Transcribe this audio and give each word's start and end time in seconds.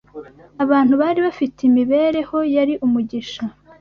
abantu 0.63 0.93
bari 1.01 1.19
bafite 1.27 1.59
imibereho 1.69 2.37
yari 2.55 2.73
umugisha 2.85 3.43